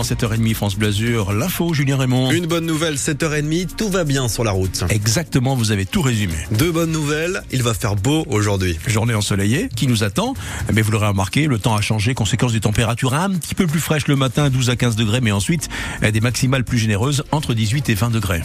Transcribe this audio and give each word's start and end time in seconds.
avant 0.00 0.08
7h30 0.08 0.54
France 0.54 0.76
Blasure, 0.76 1.32
l'info 1.32 1.74
Julien 1.74 1.96
Raymond. 1.96 2.30
Une 2.30 2.46
bonne 2.46 2.64
nouvelle, 2.64 2.94
7h30, 2.94 3.76
tout 3.76 3.90
va 3.90 4.04
bien 4.04 4.28
sur 4.28 4.44
la 4.44 4.50
route. 4.50 4.84
Exactement, 4.88 5.54
vous 5.54 5.72
avez 5.72 5.84
tout 5.84 6.00
résumé. 6.00 6.34
Deux 6.52 6.72
bonnes 6.72 6.92
nouvelles, 6.92 7.42
il 7.52 7.62
va 7.62 7.74
faire 7.74 7.96
beau 7.96 8.24
aujourd'hui. 8.30 8.78
Journée 8.86 9.14
ensoleillée 9.14 9.68
qui 9.74 9.86
nous 9.86 10.02
attend. 10.02 10.34
Mais 10.72 10.80
vous 10.80 10.90
l'aurez 10.90 11.08
remarqué, 11.08 11.46
le 11.46 11.58
temps 11.58 11.74
a 11.74 11.80
changé, 11.80 12.14
conséquence 12.14 12.52
des 12.52 12.60
températures 12.60 13.14
un 13.14 13.30
petit 13.30 13.54
peu 13.54 13.66
plus 13.66 13.80
fraîches 13.80 14.08
le 14.08 14.16
matin, 14.16 14.48
12 14.48 14.70
à 14.70 14.76
15 14.76 14.96
degrés, 14.96 15.20
mais 15.20 15.32
ensuite 15.32 15.68
des 16.00 16.20
maximales 16.20 16.64
plus 16.64 16.78
généreuses 16.78 17.24
entre 17.30 17.52
18 17.52 17.90
et 17.90 17.94
20 17.94 18.10
degrés. 18.10 18.42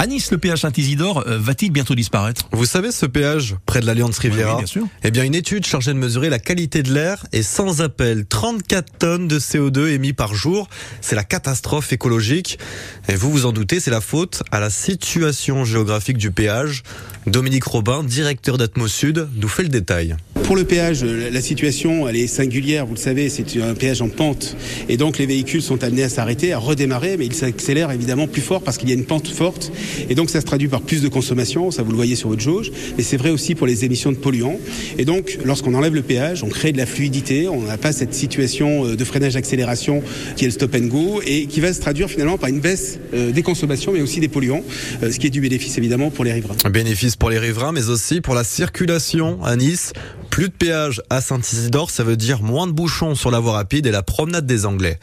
À 0.00 0.06
Nice, 0.06 0.30
le 0.30 0.38
péage 0.38 0.60
Saint-Isidore 0.60 1.24
euh, 1.26 1.38
va-t-il 1.40 1.72
bientôt 1.72 1.96
disparaître? 1.96 2.48
Vous 2.52 2.66
savez 2.66 2.92
ce 2.92 3.04
péage 3.04 3.56
près 3.66 3.80
de 3.80 3.86
l'Alliance 3.86 4.16
Riviera 4.20 4.52
Oui, 4.52 4.58
bien 4.58 4.66
sûr. 4.66 4.86
Eh 5.02 5.10
bien, 5.10 5.24
une 5.24 5.34
étude 5.34 5.66
chargée 5.66 5.92
de 5.92 5.98
mesurer 5.98 6.28
la 6.28 6.38
qualité 6.38 6.84
de 6.84 6.94
l'air 6.94 7.26
est 7.32 7.42
sans 7.42 7.82
appel. 7.82 8.24
34 8.24 8.92
tonnes 8.96 9.26
de 9.26 9.40
CO2 9.40 9.88
émis 9.88 10.12
par 10.12 10.36
jour. 10.36 10.68
C'est 11.00 11.16
la 11.16 11.24
catastrophe 11.24 11.92
écologique. 11.92 12.60
Et 13.08 13.16
vous 13.16 13.32
vous 13.32 13.44
en 13.44 13.50
doutez, 13.50 13.80
c'est 13.80 13.90
la 13.90 14.00
faute 14.00 14.44
à 14.52 14.60
la 14.60 14.70
situation 14.70 15.64
géographique 15.64 16.16
du 16.16 16.30
péage. 16.30 16.84
Dominique 17.26 17.64
Robin, 17.64 18.04
directeur 18.04 18.56
d'Atmos 18.56 18.92
Sud, 18.92 19.28
nous 19.34 19.48
fait 19.48 19.64
le 19.64 19.68
détail. 19.68 20.16
Pour 20.44 20.56
le 20.56 20.64
péage, 20.64 21.04
la 21.04 21.42
situation 21.42 22.08
elle 22.08 22.16
est 22.16 22.26
singulière, 22.26 22.86
vous 22.86 22.94
le 22.94 22.98
savez, 22.98 23.28
c'est 23.28 23.60
un 23.60 23.74
péage 23.74 24.00
en 24.00 24.08
pente. 24.08 24.56
Et 24.88 24.96
donc 24.96 25.18
les 25.18 25.26
véhicules 25.26 25.60
sont 25.60 25.84
amenés 25.84 26.04
à 26.04 26.08
s'arrêter, 26.08 26.54
à 26.54 26.58
redémarrer, 26.58 27.18
mais 27.18 27.26
ils 27.26 27.34
s'accélèrent 27.34 27.90
évidemment 27.90 28.26
plus 28.26 28.40
fort 28.40 28.62
parce 28.62 28.78
qu'il 28.78 28.88
y 28.88 28.92
a 28.92 28.94
une 28.94 29.04
pente 29.04 29.28
forte. 29.28 29.70
Et 30.08 30.14
donc 30.14 30.30
ça 30.30 30.40
se 30.40 30.46
traduit 30.46 30.68
par 30.68 30.80
plus 30.80 31.02
de 31.02 31.08
consommation, 31.08 31.70
ça 31.70 31.82
vous 31.82 31.90
le 31.90 31.96
voyez 31.96 32.16
sur 32.16 32.30
votre 32.30 32.40
jauge, 32.40 32.72
mais 32.96 33.04
c'est 33.04 33.18
vrai 33.18 33.28
aussi 33.28 33.54
pour 33.54 33.66
les 33.66 33.84
émissions 33.84 34.10
de 34.10 34.16
polluants. 34.16 34.58
Et 34.96 35.04
donc 35.04 35.38
lorsqu'on 35.44 35.74
enlève 35.74 35.94
le 35.94 36.00
péage, 36.00 36.42
on 36.42 36.48
crée 36.48 36.72
de 36.72 36.78
la 36.78 36.86
fluidité, 36.86 37.46
on 37.46 37.62
n'a 37.62 37.76
pas 37.76 37.92
cette 37.92 38.14
situation 38.14 38.86
de 38.86 39.04
freinage-accélération 39.04 40.02
qui 40.36 40.44
est 40.44 40.48
le 40.48 40.52
stop 40.52 40.74
and 40.74 40.86
go 40.86 41.20
et 41.26 41.44
qui 41.44 41.60
va 41.60 41.74
se 41.74 41.80
traduire 41.82 42.08
finalement 42.08 42.38
par 42.38 42.48
une 42.48 42.60
baisse 42.60 42.98
des 43.12 43.42
consommations 43.42 43.92
mais 43.92 44.00
aussi 44.00 44.20
des 44.20 44.28
polluants, 44.28 44.64
ce 45.02 45.18
qui 45.18 45.26
est 45.26 45.30
du 45.30 45.42
bénéfice 45.42 45.76
évidemment 45.76 46.08
pour 46.08 46.24
les 46.24 46.32
riverains. 46.32 46.56
Un 46.64 46.70
bénéfice 46.70 47.16
pour 47.16 47.28
les 47.28 47.38
riverains 47.38 47.72
mais 47.72 47.90
aussi 47.90 48.22
pour 48.22 48.34
la 48.34 48.44
circulation 48.44 49.38
à 49.44 49.56
Nice. 49.56 49.92
Plus 50.38 50.50
de 50.50 50.54
péage 50.54 51.02
à 51.10 51.20
Saint-Isidore, 51.20 51.90
ça 51.90 52.04
veut 52.04 52.16
dire 52.16 52.44
moins 52.44 52.68
de 52.68 52.72
bouchons 52.72 53.16
sur 53.16 53.32
la 53.32 53.40
voie 53.40 53.54
rapide 53.54 53.86
et 53.86 53.90
la 53.90 54.04
promenade 54.04 54.46
des 54.46 54.66
Anglais. 54.66 55.00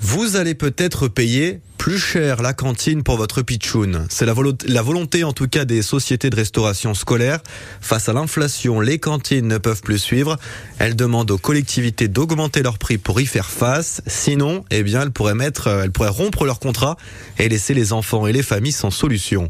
Vous 0.00 0.34
allez 0.34 0.56
peut-être 0.56 1.06
payer 1.06 1.60
plus 1.78 2.00
cher 2.00 2.42
la 2.42 2.52
cantine 2.52 3.04
pour 3.04 3.16
votre 3.16 3.42
pitchoun. 3.42 4.06
C'est 4.10 4.26
la, 4.26 4.32
volonté 4.82 5.22
en 5.22 5.32
tout 5.32 5.46
cas 5.46 5.64
des 5.64 5.82
sociétés 5.82 6.30
de 6.30 6.34
restauration 6.34 6.94
scolaire. 6.94 7.38
Face 7.80 8.08
à 8.08 8.12
l'inflation, 8.12 8.80
les 8.80 8.98
cantines 8.98 9.46
ne 9.46 9.58
peuvent 9.58 9.82
plus 9.82 9.98
suivre. 9.98 10.36
Elles 10.80 10.96
demandent 10.96 11.30
aux 11.30 11.38
collectivités 11.38 12.08
d'augmenter 12.08 12.64
leurs 12.64 12.78
prix 12.78 12.98
pour 12.98 13.20
y 13.20 13.26
faire 13.26 13.48
face. 13.48 14.02
Sinon, 14.08 14.64
eh 14.72 14.82
bien, 14.82 15.02
elles 15.02 15.12
pourraient 15.12 15.36
mettre, 15.36 15.68
elles 15.68 15.92
pourraient 15.92 16.08
rompre 16.08 16.44
leur 16.44 16.58
contrat 16.58 16.96
et 17.38 17.48
laisser 17.48 17.72
les 17.72 17.92
enfants 17.92 18.26
et 18.26 18.32
les 18.32 18.42
familles 18.42 18.72
sans 18.72 18.90
solution. 18.90 19.48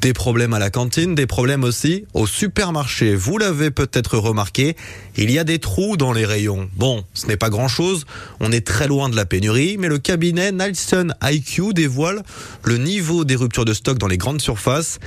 Des 0.00 0.14
problèmes 0.14 0.54
à 0.54 0.58
la 0.58 0.70
cantine, 0.70 1.14
des 1.14 1.26
problèmes 1.26 1.62
aussi 1.62 2.06
au 2.14 2.26
supermarché. 2.26 3.14
Vous 3.14 3.36
l'avez 3.36 3.70
peut-être 3.70 4.16
remarqué, 4.16 4.74
il 5.16 5.30
y 5.30 5.38
a 5.38 5.44
des 5.44 5.58
trous 5.58 5.98
dans 5.98 6.14
les 6.14 6.24
rayons. 6.24 6.70
Bon, 6.74 7.04
ce 7.12 7.26
n'est 7.26 7.36
pas 7.36 7.50
grand-chose, 7.50 8.06
on 8.40 8.50
est 8.50 8.66
très 8.66 8.88
loin 8.88 9.10
de 9.10 9.16
la 9.16 9.26
pénurie, 9.26 9.76
mais 9.78 9.88
le 9.88 9.98
cabinet 9.98 10.52
Nielsen 10.52 11.14
IQ 11.22 11.74
dévoile 11.74 12.22
le 12.64 12.78
niveau 12.78 13.26
des 13.26 13.36
ruptures 13.36 13.66
de 13.66 13.74
stock 13.74 13.98
dans 13.98 14.08
les 14.08 14.16
grandes 14.16 14.40
surfaces 14.40 15.00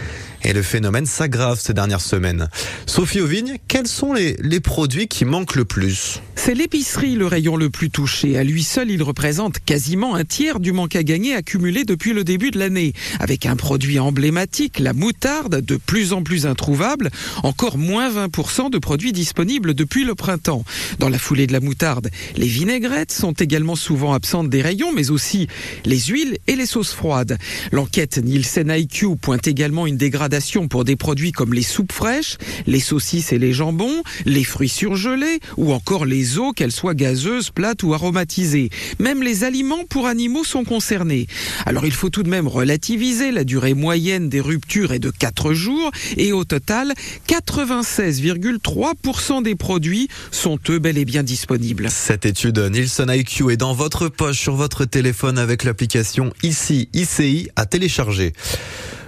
et 0.44 0.54
le 0.54 0.62
phénomène 0.62 1.08
s'aggrave 1.08 1.60
ces 1.60 1.74
dernières 1.74 2.02
semaines. 2.02 2.50
Sophie 2.86 3.22
Auvigne, 3.22 3.58
quels 3.68 3.88
sont 3.88 4.14
les, 4.14 4.36
les 4.42 4.60
produits 4.60 5.08
qui 5.08 5.26
manquent 5.26 5.56
le 5.56 5.66
plus? 5.66 6.22
C'est 6.36 6.54
l'épicerie 6.54 7.16
le 7.16 7.26
rayon 7.26 7.56
le 7.56 7.70
plus 7.70 7.90
touché. 7.90 8.38
À 8.38 8.44
lui 8.44 8.64
seul, 8.64 8.92
il 8.92 9.02
représente 9.02 9.60
quasiment 9.60 10.14
un 10.16 10.26
tiers 10.26 10.60
du 10.60 10.74
manque 10.74 10.96
à 10.96 11.04
gagner 11.04 11.34
accumulé 11.34 11.86
depuis 11.86 12.14
le 12.14 12.24
début 12.24 12.52
de 12.52 12.60
l'année. 12.60 12.94
Avec 13.20 13.46
un 13.46 13.56
produit 13.56 13.98
emblématique, 13.98 14.80
la 14.84 14.94
moutarde, 14.94 15.62
de 15.62 15.78
plus 15.78 16.14
en 16.14 16.22
plus 16.22 16.46
introuvable, 16.46 17.10
encore 17.42 17.78
moins 17.78 18.12
20% 18.12 18.70
de 18.70 18.78
produits 18.78 19.14
disponibles 19.14 19.74
depuis 19.74 20.04
le 20.04 20.14
printemps. 20.14 20.66
Dans 21.00 21.10
la 21.10 21.18
foulée 21.18 21.48
de 21.48 21.54
la 21.54 21.62
moutarde, 21.62 22.10
les 22.36 22.48
vinaigrettes 22.48 23.14
sont 23.14 23.32
également 23.32 23.78
souvent 23.78 24.14
absentes 24.14 24.50
des 24.50 24.62
rayons, 24.62 24.92
mais 24.92 25.10
aussi 25.10 25.48
les 25.86 26.00
huiles 26.00 26.38
et 26.48 26.56
les 26.56 26.66
sauces 26.66 26.92
froides. 26.92 27.38
L'enquête 27.72 28.18
Nielsen 28.18 28.70
IQ 28.70 29.16
pointe 29.16 29.48
également 29.48 29.88
une 29.88 29.98
dégradation 29.98 30.68
pour 30.68 30.84
des 30.84 30.98
produits 30.98 31.32
comme 31.32 31.54
les 31.54 31.64
soupes 31.64 31.94
fraîches, 31.94 32.38
les 32.68 32.82
saucisses 32.82 33.32
et 33.32 33.40
les 33.40 33.54
jambons, 33.54 34.04
les 34.26 34.44
fruits 34.44 34.70
surgelés 34.70 35.40
ou 35.56 35.72
encore 35.72 36.06
les 36.06 36.38
eaux, 36.38 36.52
qu'elles 36.52 36.74
soient 36.74 36.94
gazeuses, 36.94 37.52
plates 37.52 37.84
ou 37.84 37.94
aromatisées. 37.94 38.70
Même 39.00 39.24
les 39.24 39.46
aliments 39.46 39.86
pour 39.90 40.08
animaux 40.08 40.44
sont 40.44 40.66
concernés. 40.66 41.28
Alors 41.66 41.86
il 41.86 41.94
faut 41.94 42.10
tout 42.10 42.24
de 42.24 42.30
même 42.30 42.50
relativiser. 42.50 43.32
La 43.32 43.46
durée 43.46 43.74
moyenne 43.74 44.28
des 44.28 44.42
ruptures 44.42 44.73
est 44.92 45.00
de 45.00 45.12
4 45.12 45.54
jours 45.54 45.92
et 46.18 46.34
au 46.34 46.44
total, 46.44 46.94
96,3% 47.28 49.44
des 49.44 49.56
produits 49.56 50.08
sont 50.32 50.58
eux 50.70 50.80
bel 50.80 50.98
et 50.98 51.06
bien 51.06 51.24
disponibles. 51.24 51.90
Cette 51.92 52.26
étude 52.26 52.60
Nielsen 52.60 53.10
IQ 53.10 53.52
est 53.52 53.58
dans 53.58 53.74
votre 53.74 54.08
poche 54.08 54.40
sur 54.40 54.56
votre 54.56 54.86
téléphone 54.86 55.38
avec 55.38 55.64
l'application 55.64 56.34
ICI 56.42 56.90
ICI 56.94 57.50
à 57.56 57.66
télécharger. 57.66 58.34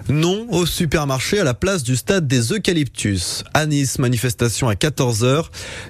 Non 0.07 0.45
au 0.51 0.67
supermarché 0.67 1.39
à 1.39 1.43
la 1.43 1.55
place 1.55 1.81
du 1.81 1.95
stade 1.95 2.27
des 2.27 2.53
Eucalyptus. 2.53 3.43
À 3.55 3.65
Nice, 3.65 3.97
manifestation 3.97 4.69
à 4.69 4.75
14h. 4.75 5.45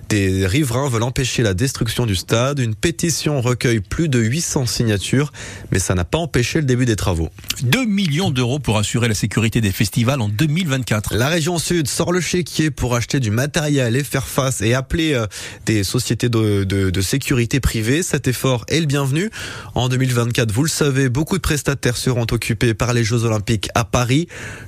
Des 0.07 0.47
riverains 0.47 0.87
veulent 0.87 1.03
empêcher 1.03 1.43
la 1.43 1.53
destruction 1.53 2.05
du 2.05 2.15
stade. 2.15 2.59
Une 2.59 2.75
pétition 2.75 3.41
recueille 3.41 3.81
plus 3.81 4.07
de 4.07 4.19
800 4.19 4.67
signatures, 4.67 5.33
mais 5.73 5.79
ça 5.79 5.95
n'a 5.95 6.05
pas 6.05 6.17
empêché 6.17 6.59
le 6.59 6.65
début 6.65 6.85
des 6.85 6.95
travaux. 6.95 7.27
2 7.63 7.83
millions 7.83 8.31
d'euros 8.31 8.59
pour 8.59 8.77
assurer 8.77 9.09
la 9.09 9.15
sécurité 9.15 9.59
des 9.59 9.73
festivals 9.73 10.21
en 10.21 10.29
2024. 10.29 11.13
La 11.15 11.27
région 11.27 11.59
sud 11.59 11.89
sort 11.89 12.13
le 12.13 12.21
chéquier 12.21 12.71
pour 12.71 12.95
acheter 12.95 13.19
du 13.19 13.31
matériel 13.31 13.97
et 13.97 14.03
faire 14.05 14.27
face 14.27 14.61
et 14.61 14.73
appeler 14.73 15.13
euh, 15.13 15.27
des 15.65 15.83
sociétés 15.83 16.29
de, 16.29 16.63
de, 16.63 16.89
de 16.89 17.01
sécurité 17.01 17.59
privée. 17.59 18.01
Cet 18.01 18.29
effort 18.29 18.63
est 18.69 18.79
le 18.79 18.85
bienvenu. 18.85 19.29
En 19.73 19.89
2024, 19.89 20.53
vous 20.53 20.63
le 20.63 20.69
savez, 20.69 21.09
beaucoup 21.09 21.35
de 21.35 21.41
prestataires 21.41 21.97
seront 21.97 22.27
occupés 22.31 22.73
par 22.73 22.93
les 22.93 23.03
Jeux 23.03 23.25
Olympiques 23.25 23.67
à 23.75 23.83
Paris. 23.83 24.04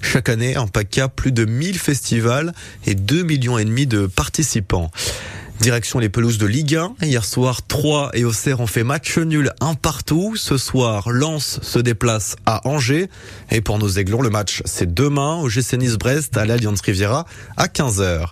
Chaque 0.01 0.29
année, 0.29 0.57
en 0.57 0.67
PACA, 0.67 1.07
plus 1.07 1.31
de 1.31 1.45
1000 1.45 1.77
festivals 1.77 2.53
et 2.85 2.95
2 2.95 3.23
millions 3.23 3.57
et 3.57 3.65
demi 3.65 3.85
de 3.85 4.07
participants. 4.07 4.91
Direction 5.59 5.97
les 5.97 6.09
pelouses 6.09 6.37
de 6.37 6.45
Ligue 6.45 6.75
1. 6.75 6.93
Hier 7.01 7.25
soir, 7.25 7.65
3 7.67 8.11
et 8.13 8.25
Auxerre 8.25 8.59
ont 8.59 8.67
fait 8.67 8.83
match 8.83 9.17
nul 9.17 9.51
un 9.59 9.73
partout. 9.73 10.35
Ce 10.35 10.55
soir, 10.55 11.09
Lens 11.09 11.59
se 11.63 11.79
déplace 11.79 12.35
à 12.45 12.67
Angers. 12.67 13.09
Et 13.49 13.61
pour 13.61 13.79
nos 13.79 13.89
aiglons, 13.89 14.21
le 14.21 14.29
match, 14.29 14.61
c'est 14.65 14.93
demain 14.93 15.37
au 15.37 15.49
GC 15.49 15.77
Nice-Brest 15.77 16.37
à 16.37 16.45
l'Alliance 16.45 16.81
Riviera 16.81 17.25
à 17.57 17.65
15h. 17.65 18.27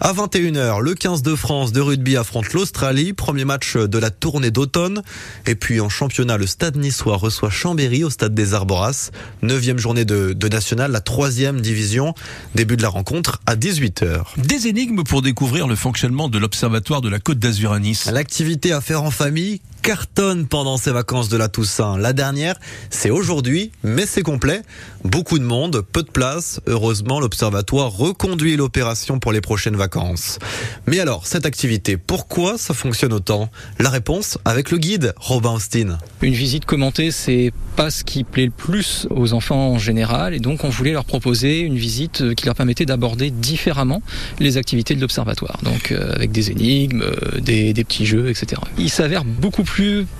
À 0.00 0.12
21h, 0.12 0.80
le 0.80 0.94
15 0.94 1.22
de 1.22 1.36
France 1.36 1.70
de 1.70 1.80
rugby 1.80 2.16
affronte 2.16 2.52
l'Australie. 2.52 3.12
Premier 3.12 3.44
match 3.44 3.76
de 3.76 3.98
la 3.98 4.10
tournée 4.10 4.50
d'automne. 4.50 5.02
Et 5.46 5.54
puis 5.54 5.80
en 5.80 5.88
championnat, 5.88 6.38
le 6.38 6.46
stade 6.48 6.76
niçois 6.76 7.16
reçoit 7.16 7.50
Chambéry 7.50 8.02
au 8.02 8.10
stade 8.10 8.34
des 8.34 8.52
Arboras. 8.52 9.10
Neuvième 9.42 9.78
journée 9.78 10.04
de, 10.04 10.32
de 10.32 10.48
nationale, 10.48 10.90
la 10.90 11.00
troisième 11.00 11.60
division. 11.60 12.14
Début 12.56 12.76
de 12.76 12.82
la 12.82 12.88
rencontre 12.88 13.40
à 13.46 13.54
18h. 13.54 14.24
Des 14.38 14.66
énigmes 14.66 15.04
pour 15.04 15.22
découvrir 15.22 15.68
le 15.68 15.76
fonctionnement 15.76 16.28
de 16.28 16.38
l'observatoire 16.38 16.63
de 16.68 17.08
la 17.08 17.20
Côte 17.20 17.38
d'Azur 17.38 17.72
à 17.72 17.78
Nice. 17.78 18.06
L'activité 18.10 18.72
à 18.72 18.80
faire 18.80 19.02
en 19.02 19.10
famille 19.10 19.60
cartonne 19.84 20.46
pendant 20.46 20.78
ces 20.78 20.92
vacances 20.92 21.28
de 21.28 21.36
la 21.36 21.48
Toussaint. 21.48 21.98
La 21.98 22.14
dernière, 22.14 22.54
c'est 22.88 23.10
aujourd'hui, 23.10 23.70
mais 23.82 24.06
c'est 24.06 24.22
complet. 24.22 24.62
Beaucoup 25.04 25.38
de 25.38 25.44
monde, 25.44 25.82
peu 25.82 26.02
de 26.02 26.10
place. 26.10 26.58
Heureusement, 26.66 27.20
l'Observatoire 27.20 27.92
reconduit 27.92 28.56
l'opération 28.56 29.18
pour 29.18 29.30
les 29.30 29.42
prochaines 29.42 29.76
vacances. 29.76 30.38
Mais 30.86 31.00
alors, 31.00 31.26
cette 31.26 31.44
activité, 31.44 31.98
pourquoi 31.98 32.56
ça 32.56 32.72
fonctionne 32.72 33.12
autant? 33.12 33.50
La 33.78 33.90
réponse 33.90 34.38
avec 34.46 34.70
le 34.70 34.78
guide 34.78 35.12
Robin 35.18 35.52
Austin. 35.52 35.98
Une 36.22 36.32
visite 36.32 36.64
commentée, 36.64 37.10
c'est 37.10 37.52
pas 37.76 37.90
ce 37.90 38.04
qui 38.04 38.24
plaît 38.24 38.46
le 38.46 38.52
plus 38.52 39.06
aux 39.10 39.34
enfants 39.34 39.72
en 39.72 39.78
général, 39.78 40.32
et 40.32 40.38
donc 40.38 40.64
on 40.64 40.70
voulait 40.70 40.92
leur 40.92 41.04
proposer 41.04 41.58
une 41.60 41.76
visite 41.76 42.34
qui 42.36 42.46
leur 42.46 42.54
permettait 42.54 42.86
d'aborder 42.86 43.30
différemment 43.30 44.00
les 44.38 44.56
activités 44.56 44.94
de 44.94 45.02
l'Observatoire. 45.02 45.58
Donc 45.62 45.92
euh, 45.92 46.14
avec 46.14 46.32
des 46.32 46.52
énigmes, 46.52 47.02
euh, 47.02 47.40
des, 47.40 47.74
des, 47.74 47.84
petits 47.84 48.06
jeux, 48.06 48.30
etc. 48.30 48.62
Il 48.78 48.88
s'avère 48.88 49.24
beaucoup 49.24 49.64
plus 49.64 49.73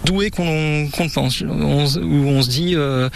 doué 0.05 0.31
qu'on 0.31 0.89
qu 0.93 1.09
pense. 1.13 1.43
On, 1.43 1.85
où 1.85 2.29
on 2.29 2.43
se 2.43 2.49
dit, 2.49 2.73
euh, 2.75 3.09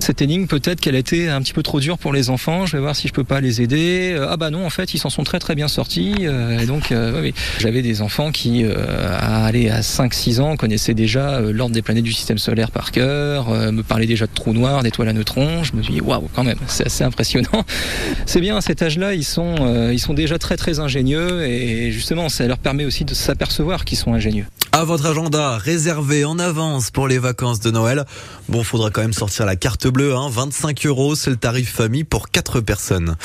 cette 0.00 0.22
énigme, 0.22 0.46
peut-être 0.46 0.80
qu'elle 0.80 0.94
a 0.94 0.98
été 0.98 1.28
un 1.28 1.40
petit 1.40 1.52
peu 1.52 1.62
trop 1.62 1.80
dure 1.80 1.98
pour 1.98 2.12
les 2.12 2.30
enfants, 2.30 2.66
je 2.66 2.76
vais 2.76 2.82
voir 2.82 2.96
si 2.96 3.08
je 3.08 3.12
peux 3.12 3.24
pas 3.24 3.40
les 3.40 3.62
aider. 3.62 4.16
Ah 4.28 4.36
bah 4.36 4.50
non, 4.50 4.66
en 4.66 4.70
fait, 4.70 4.94
ils 4.94 4.98
s'en 4.98 5.10
sont 5.10 5.24
très 5.24 5.38
très 5.38 5.54
bien 5.54 5.68
sortis. 5.68 6.14
Et 6.60 6.66
donc, 6.66 6.92
euh, 6.92 7.22
oui, 7.22 7.34
j'avais 7.58 7.82
des 7.82 8.02
enfants 8.02 8.32
qui, 8.32 8.64
euh, 8.64 8.74
à 9.18 9.46
à 9.46 9.80
5-6 9.80 10.40
ans, 10.40 10.56
connaissaient 10.56 10.94
déjà 10.94 11.40
l'ordre 11.40 11.74
des 11.74 11.80
planètes 11.80 12.04
du 12.04 12.12
système 12.12 12.36
solaire 12.36 12.70
par 12.70 12.90
cœur, 12.90 13.50
me 13.50 13.82
parlaient 13.82 14.06
déjà 14.06 14.26
de 14.26 14.32
trous 14.34 14.52
noirs, 14.52 14.82
d'étoiles 14.82 15.08
à 15.08 15.12
neutrons. 15.12 15.64
Je 15.64 15.74
me 15.74 15.82
suis 15.82 15.94
dit, 15.94 16.00
waouh, 16.00 16.28
quand 16.34 16.44
même, 16.44 16.58
c'est 16.66 16.86
assez 16.86 17.04
impressionnant. 17.04 17.64
C'est 18.26 18.40
bien, 18.40 18.56
à 18.56 18.60
cet 18.60 18.82
âge-là, 18.82 19.14
ils 19.14 19.24
sont, 19.24 19.90
ils 19.92 19.98
sont 19.98 20.14
déjà 20.14 20.38
très 20.38 20.56
très 20.56 20.80
ingénieux 20.80 21.46
et 21.46 21.90
justement, 21.92 22.28
ça 22.28 22.46
leur 22.46 22.58
permet 22.58 22.84
aussi 22.84 23.04
de 23.04 23.14
s'apercevoir 23.14 23.84
qu'ils 23.84 23.98
sont 23.98 24.12
ingénieux. 24.12 24.46
À 24.76 24.84
votre 24.84 25.06
agenda 25.06 25.56
réservé 25.56 26.26
en 26.26 26.38
avance 26.38 26.90
pour 26.90 27.08
les 27.08 27.18
vacances 27.18 27.60
de 27.60 27.70
Noël. 27.70 28.04
Bon, 28.50 28.62
faudra 28.62 28.90
quand 28.90 29.00
même 29.00 29.14
sortir 29.14 29.46
la 29.46 29.56
carte 29.56 29.86
bleue, 29.86 30.14
hein. 30.14 30.28
25 30.30 30.84
euros, 30.84 31.14
c'est 31.14 31.30
le 31.30 31.36
tarif 31.36 31.72
famille 31.72 32.04
pour 32.04 32.28
4 32.28 32.60
personnes. 32.60 33.16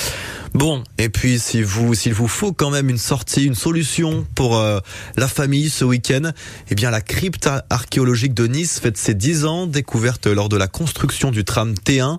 Bon, 0.54 0.82
et 0.98 1.10
puis 1.10 1.40
si 1.40 1.62
vous, 1.62 1.94
s'il 1.94 2.14
vous 2.14 2.30
faut 2.30 2.54
quand 2.54 2.70
même 2.70 2.90
une 2.90 2.98
sortie, 2.98 3.44
une 3.44 3.56
solution 3.56 4.26
pour 4.34 4.58
euh, 4.58 4.80
la 5.18 5.28
famille 5.28 5.70
ce 5.70 5.84
week-end, 5.84 6.32
eh 6.70 6.76
bien 6.76 6.90
la 6.90 7.02
crypte 7.02 7.50
archéologique 7.70 8.34
de 8.34 8.48
Nice 8.48 8.80
fête 8.80 8.98
ses 8.98 9.14
10 9.14 9.46
ans, 9.46 9.68
découverte 9.68 10.28
lors 10.28 10.48
de 10.48 10.56
la 10.56 10.68
construction 10.68 11.32
du 11.32 11.44
tram 11.44 11.74
T1, 11.74 12.18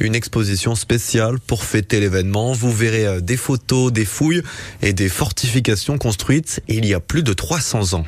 une 0.00 0.14
exposition 0.14 0.74
spéciale 0.74 1.40
pour 1.40 1.64
fêter 1.64 2.00
l'événement. 2.00 2.52
Vous 2.52 2.72
verrez 2.72 3.06
euh, 3.06 3.20
des 3.20 3.38
photos, 3.38 3.92
des 3.92 4.04
fouilles 4.04 4.42
et 4.82 4.92
des 4.92 5.08
fortifications 5.08 5.96
construites 5.96 6.62
il 6.68 6.84
y 6.84 6.92
a 6.92 7.00
plus 7.00 7.22
de 7.22 7.32
300 7.32 7.94
ans. 7.94 8.04